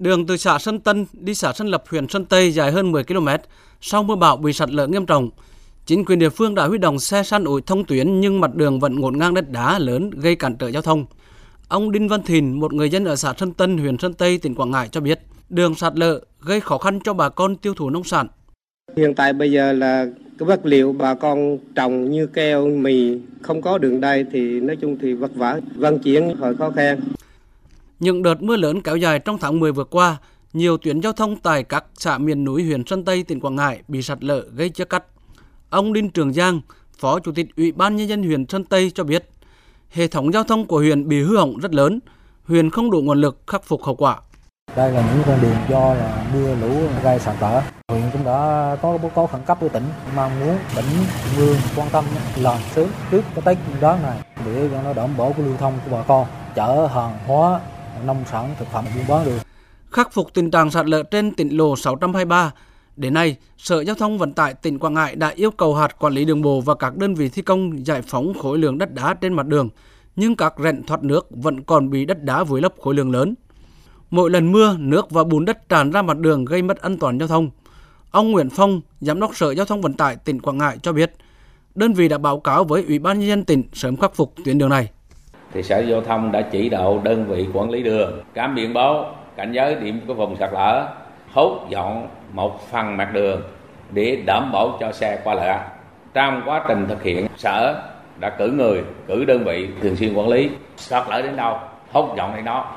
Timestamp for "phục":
43.64-43.82, 60.12-60.34, 84.14-84.34